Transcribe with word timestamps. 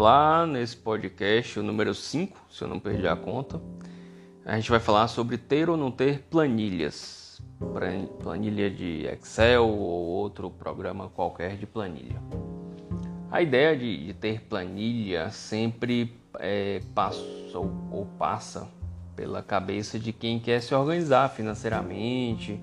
Olá, 0.00 0.46
nesse 0.46 0.78
podcast, 0.78 1.60
o 1.60 1.62
número 1.62 1.94
5, 1.94 2.46
se 2.48 2.64
eu 2.64 2.68
não 2.68 2.80
perdi 2.80 3.06
a 3.06 3.14
conta, 3.14 3.60
a 4.46 4.56
gente 4.56 4.70
vai 4.70 4.80
falar 4.80 5.06
sobre 5.08 5.36
ter 5.36 5.68
ou 5.68 5.76
não 5.76 5.90
ter 5.90 6.22
planilhas. 6.22 7.38
Planilha 8.22 8.70
de 8.70 9.04
Excel 9.04 9.68
ou 9.68 10.06
outro 10.06 10.48
programa 10.48 11.10
qualquer 11.10 11.54
de 11.58 11.66
planilha. 11.66 12.18
A 13.30 13.42
ideia 13.42 13.76
de, 13.76 14.06
de 14.06 14.14
ter 14.14 14.40
planilha 14.40 15.28
sempre 15.28 16.18
é, 16.38 16.80
ou 17.92 18.06
passa 18.18 18.70
pela 19.14 19.42
cabeça 19.42 19.98
de 19.98 20.14
quem 20.14 20.40
quer 20.40 20.62
se 20.62 20.74
organizar 20.74 21.28
financeiramente 21.28 22.58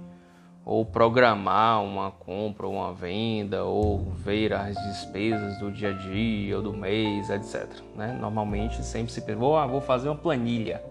ou 0.68 0.84
programar 0.84 1.82
uma 1.82 2.12
compra 2.12 2.68
uma 2.68 2.94
venda, 2.94 3.64
ou 3.64 4.00
ver 4.00 4.52
as 4.52 4.76
despesas 4.76 5.58
do 5.60 5.72
dia 5.72 5.92
a 5.92 5.94
dia 5.94 6.58
ou 6.58 6.62
do 6.62 6.74
mês, 6.74 7.30
etc. 7.30 7.70
Né? 7.96 8.18
Normalmente 8.20 8.84
sempre 8.84 9.14
se 9.14 9.22
pensa, 9.22 9.40
ah, 9.58 9.66
vou 9.66 9.80
fazer 9.80 10.10
uma 10.10 10.18
planilha. 10.18 10.84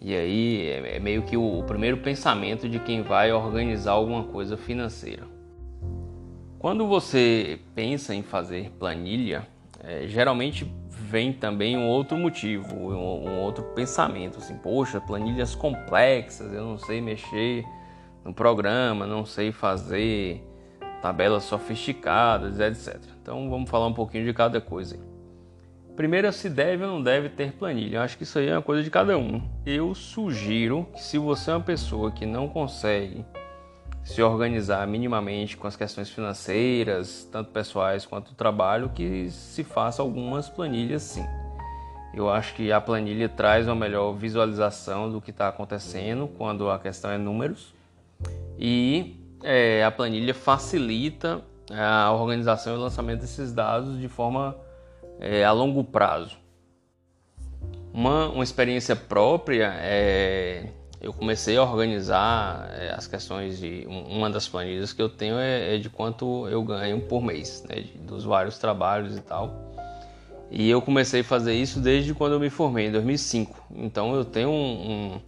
E 0.00 0.12
aí 0.12 0.66
é, 0.66 0.96
é 0.96 0.98
meio 0.98 1.22
que 1.22 1.36
o 1.36 1.62
primeiro 1.68 1.98
pensamento 1.98 2.68
de 2.68 2.80
quem 2.80 3.00
vai 3.00 3.30
organizar 3.30 3.92
alguma 3.92 4.24
coisa 4.24 4.56
financeira. 4.56 5.22
Quando 6.58 6.84
você 6.84 7.60
pensa 7.76 8.12
em 8.12 8.24
fazer 8.24 8.72
planilha, 8.72 9.46
é, 9.84 10.08
geralmente 10.08 10.68
vem 10.90 11.32
também 11.32 11.78
um 11.78 11.86
outro 11.86 12.16
motivo, 12.16 12.74
um, 12.74 13.28
um 13.28 13.38
outro 13.38 13.62
pensamento, 13.76 14.38
assim, 14.38 14.56
poxa, 14.56 15.00
planilhas 15.00 15.54
complexas, 15.54 16.52
eu 16.52 16.64
não 16.64 16.76
sei 16.76 17.00
mexer 17.00 17.64
no 18.28 18.34
programa, 18.34 19.06
não 19.06 19.24
sei 19.24 19.50
fazer 19.50 20.44
tabelas 21.00 21.44
sofisticadas, 21.44 22.60
etc. 22.60 23.00
Então 23.22 23.48
vamos 23.48 23.70
falar 23.70 23.86
um 23.86 23.94
pouquinho 23.94 24.26
de 24.26 24.34
cada 24.34 24.60
coisa. 24.60 24.98
Primeiro, 25.96 26.30
se 26.30 26.50
deve 26.50 26.84
ou 26.84 26.90
não 26.90 27.02
deve 27.02 27.30
ter 27.30 27.52
planilha. 27.52 27.96
Eu 27.96 28.02
acho 28.02 28.18
que 28.18 28.24
isso 28.24 28.38
aí 28.38 28.48
é 28.48 28.52
uma 28.52 28.62
coisa 28.62 28.82
de 28.82 28.90
cada 28.90 29.16
um. 29.16 29.42
Eu 29.64 29.94
sugiro 29.94 30.86
que 30.92 31.02
se 31.02 31.16
você 31.16 31.50
é 31.50 31.54
uma 31.54 31.62
pessoa 31.62 32.12
que 32.12 32.26
não 32.26 32.48
consegue 32.48 33.24
se 34.04 34.22
organizar 34.22 34.86
minimamente 34.86 35.56
com 35.56 35.66
as 35.66 35.74
questões 35.74 36.10
financeiras, 36.10 37.26
tanto 37.32 37.50
pessoais 37.50 38.04
quanto 38.04 38.30
do 38.30 38.36
trabalho, 38.36 38.90
que 38.90 39.30
se 39.30 39.64
faça 39.64 40.02
algumas 40.02 40.50
planilhas 40.50 41.02
sim. 41.02 41.24
Eu 42.14 42.30
acho 42.30 42.54
que 42.54 42.70
a 42.72 42.80
planilha 42.80 43.28
traz 43.28 43.66
uma 43.66 43.74
melhor 43.74 44.12
visualização 44.12 45.10
do 45.10 45.20
que 45.20 45.30
está 45.30 45.48
acontecendo 45.48 46.28
quando 46.28 46.70
a 46.70 46.78
questão 46.78 47.10
é 47.10 47.16
números 47.16 47.77
e 48.58 49.16
é, 49.42 49.84
a 49.84 49.90
planilha 49.90 50.34
facilita 50.34 51.42
a 51.70 52.12
organização 52.12 52.74
e 52.74 52.76
o 52.76 52.80
lançamento 52.80 53.20
desses 53.20 53.52
dados 53.52 53.98
de 54.00 54.08
forma 54.08 54.56
é, 55.20 55.44
a 55.44 55.52
longo 55.52 55.84
prazo. 55.84 56.36
Uma, 57.92 58.28
uma 58.28 58.44
experiência 58.44 58.96
própria 58.96 59.72
é 59.78 60.72
eu 61.00 61.12
comecei 61.12 61.56
a 61.56 61.62
organizar 61.62 62.70
é, 62.72 62.90
as 62.90 63.06
questões 63.06 63.58
de 63.58 63.86
uma 63.86 64.28
das 64.28 64.48
planilhas 64.48 64.92
que 64.92 65.00
eu 65.00 65.08
tenho 65.08 65.38
é, 65.38 65.76
é 65.76 65.78
de 65.78 65.88
quanto 65.88 66.48
eu 66.48 66.62
ganho 66.62 67.00
por 67.00 67.22
mês, 67.22 67.64
né, 67.68 67.84
dos 68.00 68.24
vários 68.24 68.58
trabalhos 68.58 69.16
e 69.16 69.20
tal. 69.20 69.54
E 70.50 70.68
eu 70.68 70.82
comecei 70.82 71.20
a 71.20 71.24
fazer 71.24 71.54
isso 71.54 71.78
desde 71.78 72.14
quando 72.14 72.32
eu 72.32 72.40
me 72.40 72.50
formei, 72.50 72.86
em 72.86 72.92
2005. 72.92 73.66
Então 73.76 74.14
eu 74.14 74.24
tenho 74.24 74.48
um, 74.48 74.90
um, 74.90 75.20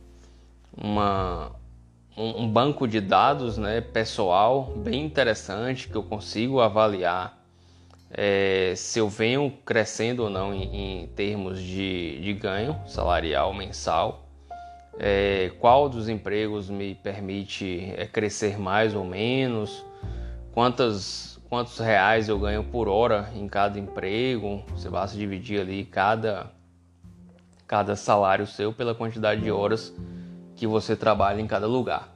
uma, 0.76 1.52
um, 2.20 2.48
banco 2.48 2.86
de 2.86 3.00
dados 3.00 3.56
né, 3.56 3.80
pessoal 3.80 4.74
bem 4.76 5.04
interessante 5.04 5.88
que 5.88 5.96
eu 5.96 6.02
consigo 6.02 6.60
avaliar 6.60 7.38
é, 8.10 8.74
se 8.76 8.98
eu 8.98 9.08
venho 9.08 9.50
crescendo 9.64 10.24
ou 10.24 10.30
não 10.30 10.52
em, 10.52 11.02
em 11.02 11.06
termos 11.08 11.60
de, 11.62 12.20
de, 12.20 12.32
ganho 12.34 12.76
salarial 12.86 13.54
mensal, 13.54 14.26
é, 14.98 15.52
qual 15.60 15.88
dos 15.88 16.08
empregos 16.08 16.68
me 16.68 16.94
permite 16.94 17.92
é, 17.96 18.06
crescer 18.06 18.58
mais 18.58 18.94
ou 18.94 19.04
menos, 19.04 19.84
quantas, 20.52 21.40
quantos 21.48 21.78
reais 21.78 22.28
eu 22.28 22.38
ganho 22.38 22.64
por 22.64 22.88
hora 22.88 23.30
em 23.34 23.46
cada 23.46 23.78
emprego, 23.78 24.64
você 24.70 24.90
basta 24.90 25.16
dividir 25.16 25.60
ali 25.60 25.84
cada, 25.84 26.50
cada 27.66 27.94
salário 27.94 28.46
seu 28.46 28.72
pela 28.72 28.94
quantidade 28.94 29.40
de 29.40 29.52
horas 29.52 29.94
que 30.60 30.66
você 30.66 30.94
trabalha 30.94 31.40
em 31.40 31.46
cada 31.46 31.66
lugar. 31.66 32.14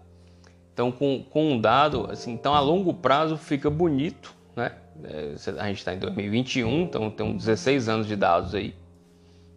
Então, 0.74 0.92
com, 0.92 1.24
com 1.30 1.52
um 1.52 1.58
dado, 1.58 2.10
assim, 2.10 2.30
então 2.32 2.54
a 2.54 2.60
longo 2.60 2.92
prazo 2.92 3.38
fica 3.38 3.70
bonito, 3.70 4.34
né? 4.54 4.72
É, 5.02 5.34
a 5.58 5.66
gente 5.68 5.78
está 5.78 5.94
em 5.94 5.98
2021, 5.98 6.82
então 6.82 7.10
tem 7.10 7.34
16 7.34 7.88
anos 7.88 8.06
de 8.06 8.14
dados 8.14 8.54
aí 8.54 8.74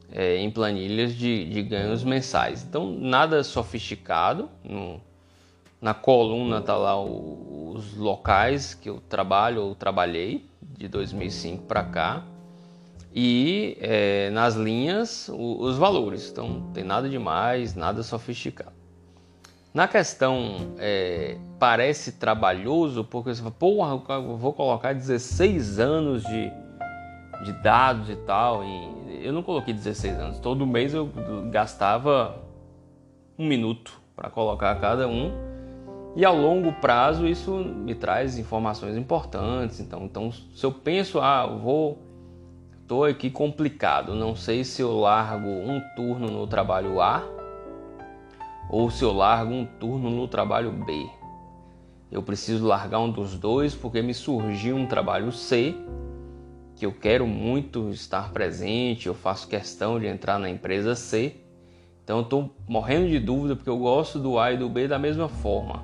é, 0.09 0.37
em 0.37 0.49
planilhas 0.49 1.13
de, 1.13 1.49
de, 1.49 1.63
ganhos 1.63 2.01
mensais. 2.01 2.63
Então, 2.63 2.89
nada 2.89 3.43
sofisticado. 3.43 4.49
No, 4.63 5.01
na 5.81 5.93
coluna 5.93 6.61
tá 6.61 6.77
lá 6.77 6.97
o, 6.97 7.73
os 7.75 7.93
locais 7.97 8.73
que 8.73 8.89
eu 8.89 9.01
trabalho 9.01 9.63
ou 9.63 9.75
trabalhei 9.75 10.49
de 10.61 10.87
2005 10.87 11.65
para 11.65 11.83
cá 11.83 12.23
e 13.13 13.77
é, 13.81 14.29
nas 14.29 14.55
linhas 14.55 15.27
o, 15.27 15.61
os 15.61 15.75
valores. 15.77 16.29
Então, 16.31 16.47
não 16.47 16.71
tem 16.71 16.85
nada 16.85 17.09
demais, 17.09 17.75
nada 17.75 18.01
sofisticado. 18.01 18.76
Na 19.77 19.87
questão, 19.87 20.73
é, 20.79 21.37
parece 21.59 22.13
trabalhoso, 22.13 23.03
porque 23.03 23.29
você 23.29 23.43
fala, 23.43 23.51
porra, 23.51 24.19
vou 24.19 24.51
colocar 24.51 24.91
16 24.91 25.79
anos 25.79 26.23
de, 26.23 26.51
de 27.45 27.51
dados 27.61 28.09
e 28.09 28.15
tal. 28.15 28.63
E 28.63 29.23
eu 29.23 29.31
não 29.31 29.43
coloquei 29.43 29.75
16 29.75 30.17
anos, 30.17 30.39
todo 30.39 30.65
mês 30.65 30.95
eu 30.95 31.11
gastava 31.51 32.39
um 33.37 33.45
minuto 33.45 34.01
para 34.15 34.31
colocar 34.31 34.73
cada 34.81 35.07
um. 35.07 35.31
E 36.15 36.25
ao 36.25 36.35
longo 36.35 36.73
prazo 36.81 37.27
isso 37.27 37.51
me 37.57 37.93
traz 37.93 38.35
informações 38.39 38.97
importantes. 38.97 39.79
Então, 39.79 40.05
então 40.05 40.31
se 40.31 40.65
eu 40.65 40.71
penso, 40.71 41.21
ah, 41.21 41.47
eu 41.47 41.59
vou, 41.59 41.99
estou 42.81 43.05
aqui 43.05 43.29
complicado, 43.29 44.15
não 44.15 44.35
sei 44.35 44.63
se 44.63 44.81
eu 44.81 44.99
largo 44.99 45.47
um 45.47 45.79
turno 45.95 46.31
no 46.31 46.47
trabalho 46.47 46.99
A 46.99 47.36
ou 48.69 48.89
se 48.89 49.03
eu 49.03 49.13
largo 49.13 49.53
um 49.53 49.65
turno 49.65 50.09
no 50.09 50.27
trabalho 50.27 50.71
B. 50.71 51.07
Eu 52.11 52.23
preciso 52.23 52.65
largar 52.65 52.99
um 52.99 53.11
dos 53.11 53.37
dois 53.37 53.75
porque 53.75 54.01
me 54.01 54.13
surgiu 54.13 54.75
um 54.75 54.85
trabalho 54.85 55.31
C 55.31 55.75
que 56.75 56.85
eu 56.85 56.93
quero 56.93 57.25
muito 57.25 57.89
estar 57.89 58.31
presente, 58.31 59.07
eu 59.07 59.15
faço 59.15 59.47
questão 59.47 59.99
de 59.99 60.05
entrar 60.05 60.37
na 60.37 60.47
empresa 60.47 60.95
C. 60.95 61.35
Então 62.03 62.17
eu 62.17 62.23
estou 62.23 62.55
morrendo 62.67 63.09
de 63.09 63.19
dúvida 63.19 63.55
porque 63.55 63.69
eu 63.69 63.79
gosto 63.79 64.19
do 64.19 64.37
A 64.37 64.51
e 64.51 64.57
do 64.57 64.69
B 64.69 64.87
da 64.87 64.99
mesma 64.99 65.27
forma. 65.27 65.83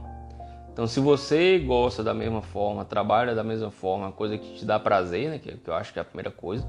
Então 0.72 0.85
se 0.88 0.99
você 0.99 1.59
gosta 1.59 2.03
da 2.03 2.13
mesma 2.13 2.41
forma, 2.41 2.85
trabalha 2.85 3.33
da 3.33 3.43
mesma 3.43 3.72
forma, 3.72 4.11
coisa 4.11 4.38
que 4.38 4.55
te 4.55 4.66
dá 4.66 4.79
prazer, 4.79 5.29
né, 5.29 5.39
que 5.39 5.59
eu 5.66 5.73
acho 5.73 5.91
que 5.91 5.99
é 5.99 6.01
a 6.01 6.05
primeira 6.05 6.31
coisa, 6.31 6.67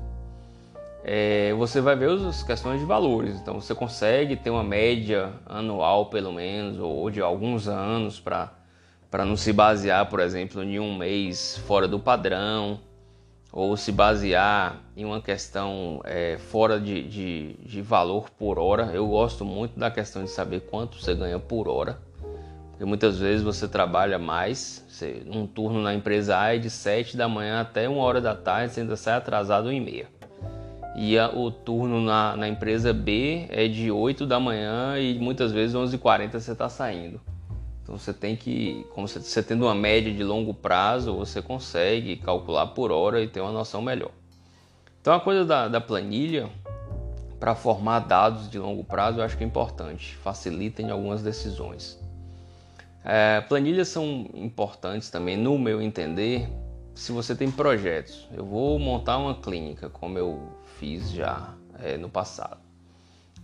é, 1.07 1.53
você 1.53 1.83
vai 1.83 1.95
ver 1.95 2.09
as 2.09 2.43
questões 2.43 2.81
de 2.81 2.87
valores. 2.87 3.37
Então 3.37 3.61
você 3.61 3.75
consegue 3.75 4.37
ter 4.37 4.49
uma 4.49 4.65
média 4.65 5.35
anual, 5.45 6.07
pelo 6.07 6.33
menos, 6.33 6.79
ou 6.79 7.11
de 7.11 7.21
alguns 7.21 7.69
anos, 7.69 8.19
para 8.19 8.51
não 9.27 9.37
se 9.37 9.53
basear, 9.53 10.09
por 10.09 10.19
exemplo, 10.19 10.63
em 10.63 10.81
um 10.81 10.97
mês 10.97 11.59
fora 11.67 11.87
do 11.87 11.99
padrão, 12.01 12.81
ou 13.53 13.77
se 13.77 13.93
basear 13.93 14.81
em 14.97 15.05
uma 15.05 15.21
questão 15.21 16.01
é, 16.05 16.39
fora 16.39 16.81
de, 16.81 17.03
de, 17.07 17.53
de 17.63 17.83
valor 17.83 18.31
por 18.31 18.59
hora. 18.59 18.91
Eu 18.95 19.07
gosto 19.07 19.45
muito 19.45 19.79
da 19.79 19.91
questão 19.91 20.25
de 20.25 20.31
saber 20.31 20.61
quanto 20.61 20.99
você 20.99 21.15
ganha 21.15 21.39
por 21.39 21.69
hora. 21.69 21.99
Porque 22.71 22.85
muitas 22.87 23.19
vezes 23.19 23.43
você 23.43 23.69
trabalha 23.69 24.19
mais, 24.19 24.85
você, 24.89 25.23
um 25.27 25.47
turno 25.47 25.81
na 25.81 25.95
empresa 25.95 26.37
A 26.37 26.57
é 26.57 26.59
de 26.59 26.69
7 26.71 27.17
da 27.17 27.29
manhã 27.29 27.61
até 27.61 27.89
1 27.89 27.97
hora 27.99 28.21
da 28.21 28.35
tarde, 28.35 28.73
você 28.73 28.81
ainda 28.81 28.97
sai 28.97 29.15
atrasado 29.15 29.71
em 29.71 29.81
meia 29.81 30.09
e 30.95 31.19
a, 31.19 31.29
o 31.29 31.51
turno 31.51 32.01
na, 32.01 32.37
na, 32.37 32.49
empresa 32.49 32.93
B 32.93 33.47
é 33.49 33.67
de 33.67 33.91
8 33.91 34.27
da 34.27 34.39
manhã 34.39 34.99
e 34.99 35.19
muitas 35.19 35.51
vezes 35.51 35.75
11h40 35.75 36.39
você 36.39 36.53
está 36.53 36.69
saindo. 36.69 37.21
Então 37.83 37.99
você 37.99 38.13
tem 38.13 38.37
que, 38.37 38.87
como 38.95 39.07
você, 39.07 39.21
você 39.21 39.43
tendo 39.43 39.67
uma 39.67 39.75
média 39.75 40.13
de 40.13 40.23
longo 40.23 40.55
prazo, 40.55 41.15
você 41.15 41.43
consegue 41.43 42.17
calcular 42.17 42.69
por 42.69 42.91
hora 42.91 43.21
e 43.21 43.29
ter 43.29 43.41
uma 43.41 43.53
noção 43.53 43.83
melhor. 43.83 44.11
Então 45.01 45.13
a 45.13 45.21
coisa 45.21 45.45
da, 45.45 45.69
da 45.69 45.81
planilha 45.81 46.49
para 47.39 47.55
formar 47.55 47.99
dados 47.99 48.49
de 48.49 48.59
longo 48.59 48.83
prazo 48.85 49.19
eu 49.19 49.25
acho 49.25 49.37
que 49.37 49.45
é 49.45 49.47
importante, 49.47 50.17
facilita 50.17 50.81
em 50.81 50.91
algumas 50.91 51.23
decisões. 51.23 52.03
É, 53.05 53.43
planilhas 53.43 53.89
são 53.89 54.31
importantes 54.33 55.11
também, 55.11 55.37
no 55.37 55.59
meu 55.59 55.83
entender, 55.83 56.49
se 56.95 57.13
você 57.13 57.35
tem 57.35 57.51
projetos. 57.51 58.29
Eu 58.33 58.45
vou 58.45 58.79
montar 58.79 59.19
uma 59.19 59.35
clínica, 59.35 59.89
como 59.89 60.19
eu 60.19 60.41
fiz 60.79 61.11
já 61.11 61.55
é, 61.81 61.97
no 61.97 62.09
passado. 62.09 62.59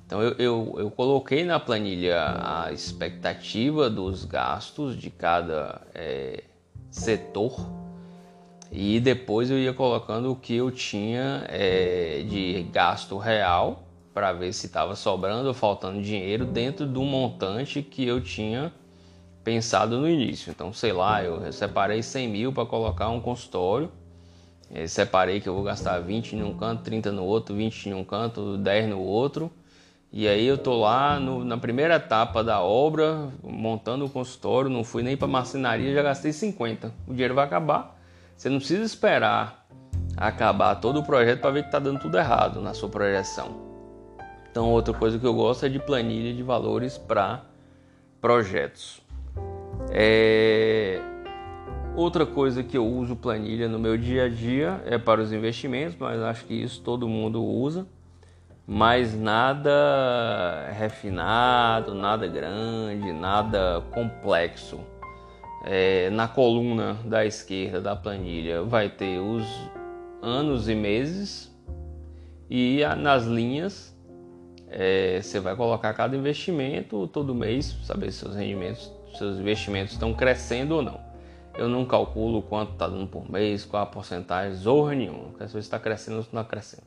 Então 0.06 0.20
eu, 0.20 0.32
eu, 0.38 0.74
eu, 0.78 0.90
coloquei 0.90 1.44
na 1.44 1.60
planilha 1.60 2.16
a 2.42 2.72
expectativa 2.72 3.88
dos 3.88 4.24
gastos 4.24 4.96
de 4.96 5.08
cada 5.08 5.82
é, 5.94 6.42
setor 6.90 7.54
E 8.72 8.98
depois 8.98 9.52
eu 9.52 9.58
ia 9.58 9.72
colocando 9.72 10.32
o 10.32 10.36
que 10.36 10.56
eu 10.56 10.70
tinha 10.72 11.44
é, 11.48 12.24
de 12.28 12.62
gasto 12.72 13.18
real 13.18 13.84
para 14.12 14.32
ver 14.32 14.52
se 14.52 14.66
estava 14.66 14.96
sobrando 14.96 15.46
ou 15.46 15.54
faltando 15.54 16.02
dinheiro 16.02 16.44
dentro 16.44 16.86
do 16.86 17.02
montante 17.02 17.80
que 17.80 18.04
eu 18.04 18.20
tinha 18.20 18.72
pensado 19.42 19.98
no 19.98 20.08
início. 20.08 20.50
Então, 20.50 20.72
sei 20.72 20.92
lá, 20.92 21.22
eu 21.22 21.52
separei 21.52 22.02
100 22.02 22.28
mil 22.28 22.52
para 22.52 22.66
colocar 22.66 23.08
um 23.08 23.20
consultório. 23.20 23.90
Eu 24.72 24.86
separei 24.86 25.40
que 25.40 25.48
eu 25.48 25.54
vou 25.54 25.64
gastar 25.64 25.98
20 25.98 26.36
em 26.36 26.42
um 26.42 26.54
canto, 26.54 26.82
30 26.82 27.10
no 27.10 27.24
outro, 27.24 27.54
20 27.54 27.86
em 27.86 27.94
um 27.94 28.04
canto, 28.04 28.56
10 28.56 28.88
no 28.88 29.00
outro. 29.00 29.50
E 30.12 30.26
aí 30.26 30.44
eu 30.44 30.58
tô 30.58 30.78
lá 30.78 31.20
no, 31.20 31.44
na 31.44 31.56
primeira 31.56 31.96
etapa 31.96 32.42
da 32.42 32.60
obra, 32.60 33.28
montando 33.42 34.04
o 34.04 34.10
consultório, 34.10 34.68
não 34.68 34.82
fui 34.82 35.02
nem 35.02 35.16
para 35.16 35.28
marcenaria, 35.28 35.92
já 35.94 36.02
gastei 36.02 36.32
50. 36.32 36.92
O 37.06 37.12
dinheiro 37.12 37.34
vai 37.34 37.44
acabar. 37.44 37.96
Você 38.36 38.48
não 38.48 38.58
precisa 38.58 38.82
esperar 38.82 39.66
acabar 40.16 40.74
todo 40.76 41.00
o 41.00 41.02
projeto 41.02 41.40
para 41.40 41.50
ver 41.50 41.62
que 41.62 41.68
está 41.68 41.78
dando 41.78 42.00
tudo 42.00 42.18
errado 42.18 42.60
na 42.60 42.74
sua 42.74 42.88
projeção. 42.88 43.70
Então, 44.50 44.68
outra 44.68 44.92
coisa 44.92 45.18
que 45.18 45.26
eu 45.26 45.32
gosto 45.32 45.64
é 45.64 45.68
de 45.68 45.78
planilha 45.78 46.34
de 46.34 46.42
valores 46.42 46.98
para 46.98 47.42
projetos. 48.20 49.00
É... 49.90 51.00
Outra 51.96 52.24
coisa 52.24 52.62
que 52.62 52.76
eu 52.76 52.86
uso 52.86 53.16
planilha 53.16 53.68
no 53.68 53.78
meu 53.78 53.96
dia 53.96 54.24
a 54.24 54.28
dia 54.28 54.82
é 54.86 54.96
para 54.96 55.20
os 55.20 55.32
investimentos, 55.32 55.96
mas 55.98 56.20
acho 56.20 56.44
que 56.44 56.54
isso 56.54 56.80
todo 56.82 57.08
mundo 57.08 57.44
usa. 57.44 57.86
Mas 58.66 59.18
nada 59.18 60.70
refinado, 60.72 61.94
nada 61.94 62.26
grande, 62.26 63.12
nada 63.12 63.82
complexo 63.92 64.78
é, 65.64 66.08
na 66.10 66.26
coluna 66.26 66.94
da 67.04 67.24
esquerda 67.24 67.80
da 67.80 67.96
planilha 67.96 68.62
vai 68.62 68.88
ter 68.88 69.18
os 69.18 69.46
anos 70.22 70.68
e 70.68 70.74
meses 70.74 71.54
e 72.48 72.80
nas 72.98 73.24
linhas 73.24 73.96
é, 74.68 75.20
você 75.20 75.40
vai 75.40 75.54
colocar 75.54 75.92
cada 75.94 76.16
investimento 76.16 77.06
todo 77.08 77.34
mês, 77.34 77.76
saber 77.84 78.10
se 78.12 78.18
seus 78.18 78.34
rendimentos, 78.34 78.90
seus 79.18 79.38
investimentos 79.38 79.92
estão 79.92 80.14
crescendo 80.14 80.76
ou 80.76 80.82
não. 80.82 81.00
Eu 81.56 81.68
não 81.68 81.84
calculo 81.84 82.42
quanto 82.42 82.72
está 82.72 82.86
dando 82.88 83.06
por 83.06 83.30
mês, 83.30 83.64
qual 83.64 83.82
a 83.82 83.86
porcentagem, 83.86 84.54
zorra 84.54 84.94
nenhuma. 84.94 85.32
Quero 85.36 85.50
saber 85.50 85.50
se 85.50 85.58
está 85.58 85.78
crescendo 85.78 86.18
ou 86.18 86.22
se 86.22 86.32
não 86.32 86.40
está 86.42 86.50
crescendo. 86.50 86.84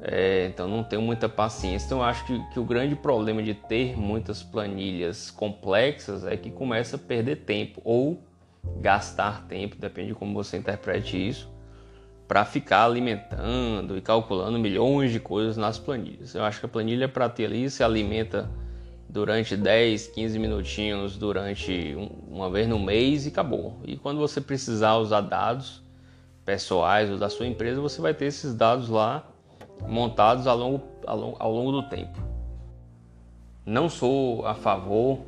É, 0.00 0.46
então 0.46 0.68
não 0.68 0.84
tenho 0.84 1.02
muita 1.02 1.28
paciência. 1.28 1.86
Então 1.86 2.02
acho 2.02 2.26
que, 2.26 2.38
que, 2.52 2.60
o 2.60 2.64
grande 2.64 2.94
problema 2.94 3.42
de 3.42 3.54
ter 3.54 3.96
muitas 3.96 4.42
planilhas 4.42 5.30
complexas 5.30 6.26
é 6.26 6.36
que 6.36 6.50
começa 6.50 6.96
a 6.96 6.98
perder 6.98 7.36
tempo 7.36 7.80
ou 7.84 8.22
gastar 8.80 9.46
tempo, 9.46 9.76
depende 9.76 10.08
de 10.08 10.14
como 10.14 10.34
você 10.34 10.56
interprete 10.56 11.16
isso, 11.16 11.50
para 12.28 12.44
ficar 12.44 12.84
alimentando 12.84 13.96
e 13.96 14.00
calculando 14.00 14.58
milhões 14.58 15.12
de 15.12 15.20
coisas 15.20 15.56
nas 15.56 15.78
planilhas. 15.78 16.34
Eu 16.34 16.44
acho 16.44 16.60
que 16.60 16.66
a 16.66 16.68
planilha 16.68 17.08
para 17.08 17.28
ter 17.28 17.46
ali 17.46 17.68
se 17.68 17.82
alimenta 17.82 18.48
durante 19.14 19.56
10, 19.56 20.08
15 20.08 20.38
minutinhos 20.40 21.16
durante 21.16 21.94
um, 21.96 22.34
uma 22.34 22.50
vez 22.50 22.66
no 22.66 22.80
mês 22.80 23.26
e 23.26 23.28
acabou. 23.28 23.78
E 23.84 23.96
quando 23.96 24.18
você 24.18 24.40
precisar 24.40 24.96
usar 24.96 25.20
dados 25.20 25.80
pessoais 26.44 27.08
ou 27.08 27.16
da 27.16 27.30
sua 27.30 27.46
empresa, 27.46 27.80
você 27.80 28.00
vai 28.00 28.12
ter 28.12 28.24
esses 28.24 28.52
dados 28.56 28.88
lá 28.88 29.24
montados 29.86 30.48
ao 30.48 30.58
longo, 30.58 30.82
ao 31.06 31.16
longo, 31.16 31.36
ao 31.38 31.52
longo 31.52 31.70
do 31.70 31.82
tempo. 31.84 32.20
Não 33.64 33.88
sou 33.88 34.44
a 34.44 34.52
favor 34.52 35.20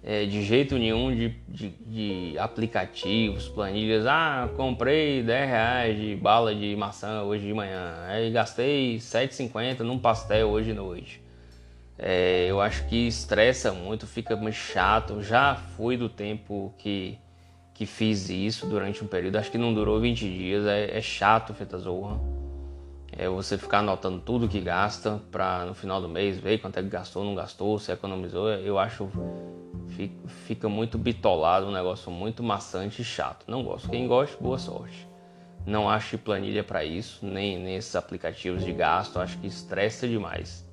é, 0.00 0.24
de 0.24 0.44
jeito 0.44 0.78
nenhum 0.78 1.12
de, 1.12 1.30
de, 1.48 1.70
de, 1.70 2.38
aplicativos, 2.38 3.48
planilhas. 3.48 4.06
Ah, 4.06 4.48
comprei 4.56 5.24
10 5.24 5.48
reais 5.48 5.98
de 5.98 6.14
bala 6.14 6.54
de 6.54 6.76
maçã 6.76 7.24
hoje 7.24 7.48
de 7.48 7.52
manhã, 7.52 7.96
aí 8.06 8.30
gastei 8.30 8.98
7,50 8.98 9.80
num 9.80 9.98
pastel 9.98 10.50
hoje 10.50 10.68
de 10.70 10.74
noite. 10.74 11.27
É, 11.98 12.46
eu 12.46 12.60
acho 12.60 12.86
que 12.86 13.08
estressa 13.08 13.72
muito, 13.72 14.06
fica 14.06 14.36
muito 14.36 14.54
chato. 14.54 15.22
Já 15.22 15.54
fui 15.54 15.96
do 15.96 16.08
tempo 16.08 16.72
que, 16.78 17.18
que 17.74 17.86
fiz 17.86 18.28
isso 18.28 18.66
durante 18.66 19.02
um 19.02 19.06
período, 19.06 19.36
acho 19.36 19.50
que 19.50 19.58
não 19.58 19.74
durou 19.74 20.00
20 20.00 20.20
dias, 20.20 20.66
é, 20.66 20.96
é 20.96 21.00
chato, 21.00 21.52
feta 21.52 21.78
zorra 21.78 22.18
é 23.18 23.28
você 23.28 23.58
ficar 23.58 23.80
anotando 23.80 24.20
tudo 24.20 24.48
que 24.48 24.60
gasta 24.60 25.20
para 25.32 25.64
no 25.64 25.74
final 25.74 26.00
do 26.00 26.08
mês 26.08 26.38
ver 26.38 26.58
quanto 26.58 26.78
é 26.78 26.82
que 26.82 26.88
gastou, 26.88 27.24
não 27.24 27.34
gastou, 27.34 27.76
se 27.78 27.90
economizou. 27.90 28.48
Eu 28.48 28.78
acho 28.78 29.10
fica 30.46 30.68
muito 30.68 30.96
bitolado, 30.96 31.66
um 31.66 31.72
negócio 31.72 32.12
muito 32.12 32.42
maçante 32.44 33.02
e 33.02 33.04
chato. 33.04 33.44
Não 33.48 33.64
gosto. 33.64 33.90
Quem 33.90 34.06
gosta, 34.06 34.36
boa 34.40 34.58
sorte. 34.58 35.08
Não 35.66 35.90
acho 35.90 36.16
planilha 36.16 36.62
para 36.62 36.84
isso, 36.84 37.26
nem 37.26 37.58
nesses 37.58 37.96
aplicativos 37.96 38.64
de 38.64 38.72
gasto, 38.72 39.18
acho 39.18 39.36
que 39.38 39.48
estressa 39.48 40.06
demais. 40.06 40.64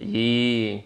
E 0.00 0.84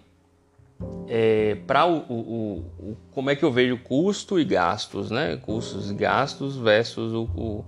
é, 1.08 1.56
para 1.66 1.86
o, 1.86 1.98
o, 2.08 2.64
o, 2.78 2.96
como 3.12 3.30
é 3.30 3.36
que 3.36 3.44
eu 3.44 3.52
vejo 3.52 3.78
custo 3.78 4.38
e 4.38 4.44
gastos, 4.44 5.10
né? 5.10 5.36
Custos 5.36 5.90
e 5.90 5.94
gastos 5.94 6.56
versus 6.56 7.12
o, 7.12 7.22
o 7.36 7.64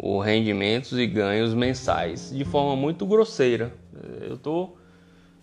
os 0.00 0.24
rendimentos 0.24 0.96
e 0.96 1.06
ganhos 1.06 1.52
mensais 1.54 2.30
de 2.30 2.44
forma 2.44 2.76
muito 2.76 3.04
grosseira. 3.04 3.74
Eu 4.20 4.34
estou 4.34 4.78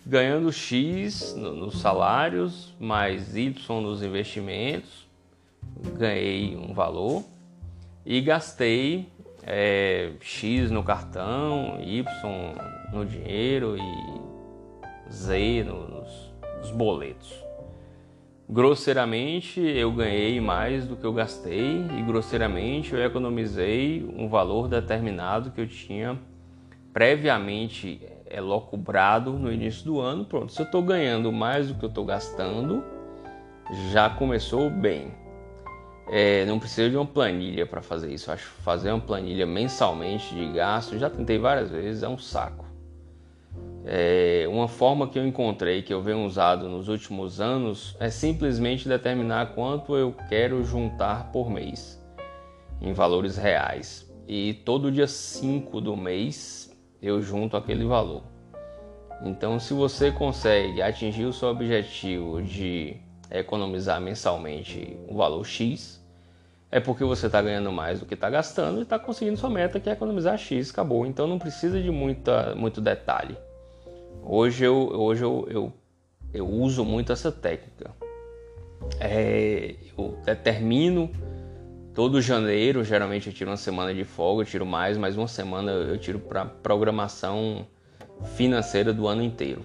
ganhando 0.05 0.51
X 0.51 1.35
nos 1.35 1.79
salários, 1.79 2.73
mais 2.79 3.35
Y 3.35 3.81
nos 3.81 4.01
investimentos, 4.01 5.05
ganhei 5.97 6.55
um 6.55 6.73
valor 6.73 7.23
e 8.05 8.21
gastei 8.21 9.09
é, 9.43 10.11
X 10.21 10.71
no 10.71 10.83
cartão, 10.83 11.77
Y 11.81 12.05
no 12.93 13.05
dinheiro 13.05 13.75
e 13.77 14.24
Z 15.11 15.63
nos, 15.63 16.33
nos 16.59 16.71
boletos. 16.71 17.45
Grosseiramente 18.47 19.59
eu 19.59 19.91
ganhei 19.91 20.39
mais 20.39 20.85
do 20.85 20.95
que 20.95 21.03
eu 21.03 21.11
gastei 21.11 21.83
e 21.97 22.03
grosseiramente 22.03 22.93
eu 22.93 23.03
economizei 23.03 24.07
um 24.15 24.29
valor 24.29 24.67
determinado 24.67 25.49
que 25.49 25.61
eu 25.61 25.67
tinha 25.67 26.19
previamente 26.93 27.99
elocubrado 28.29 29.33
no 29.33 29.51
início 29.51 29.83
do 29.85 29.99
ano. 29.99 30.25
Pronto, 30.25 30.51
se 30.51 30.61
eu 30.61 30.65
estou 30.65 30.83
ganhando 30.83 31.31
mais 31.31 31.67
do 31.67 31.73
que 31.73 31.85
eu 31.85 31.89
estou 31.89 32.05
gastando, 32.05 32.83
já 33.91 34.09
começou 34.09 34.69
bem. 34.69 35.11
É, 36.07 36.45
não 36.45 36.59
precisa 36.59 36.87
de 36.87 36.95
uma 36.95 37.05
planilha 37.05 37.65
para 37.65 37.81
fazer 37.81 38.13
isso. 38.13 38.31
Acho 38.31 38.47
fazer 38.63 38.91
uma 38.91 39.01
planilha 39.01 39.45
mensalmente 39.45 40.33
de 40.35 40.53
gasto, 40.53 40.97
já 40.99 41.09
tentei 41.09 41.39
várias 41.39 41.71
vezes, 41.71 42.03
é 42.03 42.07
um 42.07 42.17
saco. 42.17 42.64
É, 43.87 44.45
uma 44.49 44.67
forma 44.67 45.07
que 45.07 45.19
eu 45.19 45.27
encontrei, 45.27 45.83
que 45.83 45.93
eu 45.93 46.01
venho 46.01 46.25
usado 46.25 46.67
nos 46.67 46.87
últimos 46.87 47.39
anos, 47.39 47.95
é 47.99 48.09
simplesmente 48.09 48.89
determinar 48.89 49.53
quanto 49.53 49.95
eu 49.95 50.11
quero 50.27 50.63
juntar 50.63 51.31
por 51.31 51.51
mês, 51.51 52.03
em 52.81 52.93
valores 52.93 53.37
reais. 53.37 54.11
E 54.27 54.55
todo 54.65 54.91
dia 54.91 55.05
5 55.05 55.79
do 55.79 55.95
mês 55.95 56.75
eu 56.99 57.21
junto 57.21 57.55
aquele 57.55 57.85
valor. 57.85 58.23
Então, 59.21 59.59
se 59.59 59.71
você 59.73 60.11
consegue 60.11 60.81
atingir 60.81 61.25
o 61.25 61.33
seu 61.33 61.49
objetivo 61.49 62.41
de 62.41 62.97
economizar 63.29 64.01
mensalmente 64.01 64.97
um 65.07 65.15
valor 65.15 65.45
X, 65.45 66.03
é 66.71 66.79
porque 66.79 67.03
você 67.03 67.27
está 67.27 67.39
ganhando 67.39 67.71
mais 67.71 67.99
do 67.99 68.07
que 68.07 68.15
está 68.15 68.31
gastando 68.31 68.79
e 68.79 68.81
está 68.81 68.97
conseguindo 68.97 69.37
sua 69.37 69.49
meta, 69.49 69.79
que 69.79 69.89
é 69.89 69.93
economizar 69.93 70.37
X, 70.39 70.71
acabou. 70.71 71.05
Então, 71.05 71.27
não 71.27 71.37
precisa 71.37 71.79
de 71.79 71.91
muita, 71.91 72.55
muito 72.55 72.81
detalhe. 72.81 73.37
Hoje 74.27 74.65
eu, 74.65 74.75
hoje 74.75 75.23
eu, 75.23 75.47
eu, 75.51 75.73
eu 76.33 76.49
uso 76.49 76.83
muito 76.83 77.13
essa 77.13 77.31
técnica. 77.31 77.91
É, 78.99 79.75
eu 79.95 80.17
determino 80.25 81.11
todo 81.93 82.19
janeiro, 82.19 82.83
geralmente 82.83 83.27
eu 83.27 83.33
tiro 83.33 83.51
uma 83.51 83.57
semana 83.57 83.93
de 83.93 84.03
folga, 84.03 84.41
eu 84.41 84.45
tiro 84.45 84.65
mais, 84.65 84.97
mas 84.97 85.15
uma 85.15 85.27
semana 85.27 85.71
eu 85.71 85.97
tiro 85.99 86.17
para 86.17 86.43
programação 86.43 87.67
financeira 88.35 88.91
do 88.91 89.07
ano 89.07 89.21
inteiro. 89.21 89.61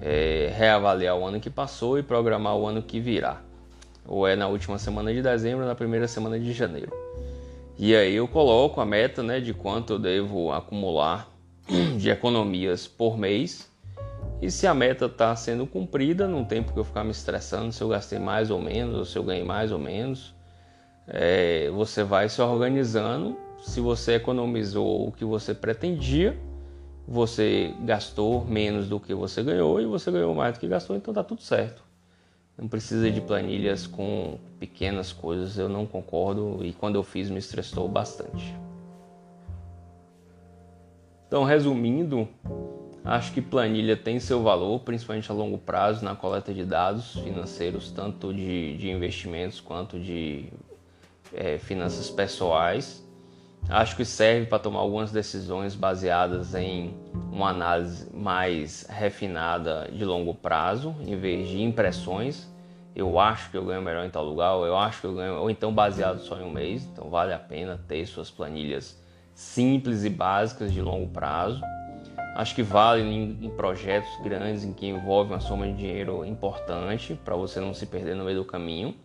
É, 0.00 0.52
reavaliar 0.56 1.16
o 1.16 1.24
ano 1.24 1.38
que 1.38 1.48
passou 1.48 2.00
e 2.00 2.02
programar 2.02 2.56
o 2.56 2.66
ano 2.66 2.82
que 2.82 2.98
virá. 2.98 3.40
Ou 4.04 4.26
é 4.26 4.34
na 4.34 4.48
última 4.48 4.76
semana 4.78 5.14
de 5.14 5.22
dezembro 5.22 5.62
ou 5.62 5.68
na 5.68 5.74
primeira 5.76 6.08
semana 6.08 6.38
de 6.38 6.52
janeiro. 6.52 6.92
E 7.78 7.94
aí 7.94 8.16
eu 8.16 8.26
coloco 8.26 8.80
a 8.80 8.86
meta 8.86 9.22
né, 9.22 9.38
de 9.38 9.54
quanto 9.54 9.92
eu 9.92 9.98
devo 10.00 10.50
acumular 10.50 11.37
de 11.98 12.10
economias 12.10 12.86
por 12.86 13.18
mês 13.18 13.68
e 14.40 14.50
se 14.50 14.66
a 14.66 14.74
meta 14.74 15.06
está 15.06 15.34
sendo 15.34 15.66
cumprida, 15.66 16.28
não 16.28 16.44
tem 16.44 16.62
porque 16.62 16.78
eu 16.78 16.84
ficar 16.84 17.02
me 17.02 17.10
estressando 17.10 17.72
se 17.72 17.82
eu 17.82 17.88
gastei 17.88 18.18
mais 18.18 18.50
ou 18.50 18.60
menos, 18.60 18.96
ou 18.96 19.04
se 19.04 19.18
eu 19.18 19.24
ganhei 19.24 19.42
mais 19.42 19.72
ou 19.72 19.78
menos. 19.78 20.32
É, 21.08 21.68
você 21.70 22.04
vai 22.04 22.28
se 22.28 22.40
organizando. 22.40 23.36
Se 23.60 23.80
você 23.80 24.14
economizou 24.14 25.08
o 25.08 25.10
que 25.10 25.24
você 25.24 25.52
pretendia, 25.52 26.38
você 27.06 27.74
gastou 27.80 28.44
menos 28.44 28.88
do 28.88 29.00
que 29.00 29.12
você 29.12 29.42
ganhou 29.42 29.80
e 29.80 29.86
você 29.86 30.12
ganhou 30.12 30.32
mais 30.34 30.54
do 30.54 30.60
que 30.60 30.68
gastou, 30.68 30.94
então 30.94 31.10
está 31.10 31.24
tudo 31.24 31.42
certo. 31.42 31.82
Não 32.56 32.68
precisa 32.68 33.10
de 33.10 33.20
planilhas 33.20 33.86
com 33.86 34.38
pequenas 34.60 35.12
coisas, 35.12 35.58
eu 35.58 35.68
não 35.68 35.86
concordo 35.86 36.64
e 36.64 36.72
quando 36.72 36.94
eu 36.94 37.02
fiz 37.02 37.28
me 37.28 37.38
estressou 37.38 37.88
bastante. 37.88 38.54
Então, 41.28 41.44
resumindo, 41.44 42.26
acho 43.04 43.32
que 43.34 43.42
planilha 43.42 43.94
tem 43.94 44.18
seu 44.18 44.42
valor, 44.42 44.80
principalmente 44.80 45.30
a 45.30 45.34
longo 45.34 45.58
prazo, 45.58 46.02
na 46.02 46.16
coleta 46.16 46.54
de 46.54 46.64
dados 46.64 47.20
financeiros, 47.20 47.92
tanto 47.92 48.32
de, 48.32 48.78
de 48.78 48.90
investimentos 48.90 49.60
quanto 49.60 50.00
de 50.00 50.46
é, 51.34 51.58
finanças 51.58 52.08
pessoais. 52.08 53.06
Acho 53.68 53.94
que 53.94 54.06
serve 54.06 54.46
para 54.46 54.58
tomar 54.58 54.78
algumas 54.78 55.12
decisões 55.12 55.74
baseadas 55.74 56.54
em 56.54 56.94
uma 57.30 57.50
análise 57.50 58.08
mais 58.16 58.86
refinada 58.88 59.90
de 59.92 60.06
longo 60.06 60.32
prazo, 60.32 60.96
em 61.02 61.14
vez 61.14 61.48
de 61.48 61.60
impressões. 61.60 62.50
Eu 62.96 63.20
acho 63.20 63.50
que 63.50 63.56
eu 63.58 63.66
ganho 63.66 63.82
melhor 63.82 64.06
em 64.06 64.10
tal 64.10 64.24
lugar, 64.24 64.54
eu 64.54 64.74
acho 64.74 65.02
que 65.02 65.06
eu 65.06 65.14
ganho, 65.14 65.34
ou 65.34 65.50
então 65.50 65.74
baseado 65.74 66.20
só 66.20 66.40
em 66.40 66.42
um 66.44 66.50
mês. 66.50 66.88
Então 66.90 67.10
vale 67.10 67.34
a 67.34 67.38
pena 67.38 67.78
ter 67.86 68.06
suas 68.06 68.30
planilhas 68.30 68.98
simples 69.38 70.02
e 70.02 70.10
básicas 70.10 70.72
de 70.72 70.82
longo 70.82 71.06
prazo. 71.06 71.62
Acho 72.34 72.56
que 72.56 72.62
vale 72.62 73.02
em, 73.02 73.48
projetos 73.56 74.10
grandes 74.24 74.64
em 74.64 74.72
que 74.72 74.84
envolve 74.84 75.30
uma 75.30 75.38
soma 75.38 75.64
de 75.68 75.74
dinheiro 75.74 76.24
importante 76.24 77.14
para 77.24 77.36
você 77.36 77.60
não 77.60 77.72
se 77.72 77.86
perder 77.86 78.16
no 78.16 78.24
meio 78.24 78.38
do 78.38 78.44
caminho 78.44 78.96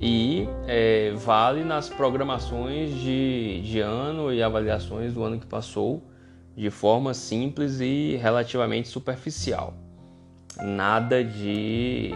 e 0.00 0.48
é, 0.66 1.12
vale 1.14 1.62
nas 1.62 1.90
programações 1.90 2.90
de, 2.94 3.60
de 3.60 3.80
ano 3.80 4.32
e 4.32 4.42
avaliações 4.42 5.12
do 5.12 5.22
ano 5.22 5.38
que 5.38 5.46
passou 5.46 6.02
de 6.56 6.70
forma 6.70 7.12
simples 7.12 7.80
e 7.80 8.16
relativamente 8.16 8.88
superficial. 8.88 9.74
Nada 10.56 11.22
de, 11.22 12.12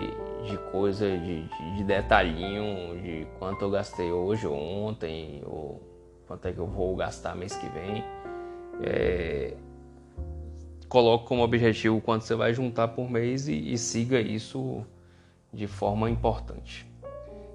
de 0.47 0.57
coisa 0.71 1.07
de, 1.11 1.42
de 1.76 1.85
detalhinho 1.85 2.99
de 3.02 3.26
quanto 3.38 3.62
eu 3.66 3.71
gastei 3.71 4.11
hoje 4.11 4.47
ou 4.47 4.57
ontem, 4.57 5.42
ou 5.45 5.91
quanto 6.26 6.46
é 6.46 6.52
que 6.52 6.58
eu 6.58 6.66
vou 6.66 6.94
gastar 6.96 7.34
mês 7.34 7.54
que 7.56 7.68
vem. 7.68 8.04
É, 8.82 9.54
coloque 10.88 11.26
como 11.26 11.42
objetivo 11.42 12.00
quanto 12.00 12.24
você 12.24 12.34
vai 12.34 12.52
juntar 12.52 12.88
por 12.88 13.10
mês 13.10 13.48
e, 13.48 13.72
e 13.72 13.78
siga 13.78 14.20
isso 14.20 14.84
de 15.52 15.66
forma 15.66 16.10
importante. 16.10 16.86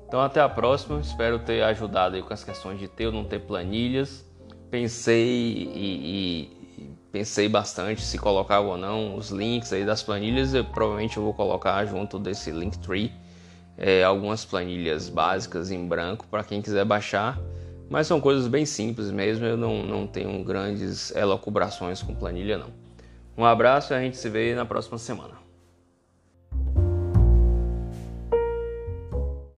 Então 0.07 0.21
até 0.21 0.39
a 0.39 0.47
próxima, 0.47 0.99
espero 0.99 1.39
ter 1.39 1.61
ajudado 1.63 2.15
aí 2.15 2.23
com 2.23 2.33
as 2.33 2.43
questões 2.43 2.79
de 2.79 2.87
ter 2.87 3.07
ou 3.07 3.11
não 3.11 3.25
ter 3.25 3.39
planilhas. 3.39 4.25
Pensei 4.71 5.23
e, 5.23 6.49
e 6.79 6.91
pensei 7.11 7.49
bastante 7.49 8.01
se 8.01 8.17
colocava 8.17 8.67
ou 8.67 8.77
não 8.77 9.15
os 9.15 9.29
links 9.29 9.73
aí 9.73 9.85
das 9.85 10.01
planilhas. 10.01 10.53
Eu, 10.53 10.63
provavelmente 10.63 11.17
eu 11.17 11.23
vou 11.23 11.33
colocar 11.33 11.83
junto 11.85 12.17
desse 12.17 12.51
Linktree 12.51 13.11
é, 13.77 14.03
algumas 14.03 14.45
planilhas 14.45 15.09
básicas 15.09 15.71
em 15.71 15.87
branco 15.87 16.25
para 16.29 16.43
quem 16.43 16.61
quiser 16.61 16.85
baixar. 16.85 17.37
Mas 17.89 18.07
são 18.07 18.19
coisas 18.19 18.47
bem 18.47 18.65
simples 18.65 19.11
mesmo, 19.11 19.45
eu 19.45 19.55
não, 19.55 19.83
não 19.83 20.05
tenho 20.05 20.43
grandes 20.43 21.15
elocubrações 21.15 22.01
com 22.01 22.13
planilha 22.13 22.57
não. 22.57 22.69
Um 23.37 23.45
abraço 23.45 23.93
e 23.93 23.95
a 23.95 23.99
gente 23.99 24.17
se 24.17 24.29
vê 24.29 24.53
na 24.53 24.65
próxima 24.65 24.97
semana. 24.97 25.46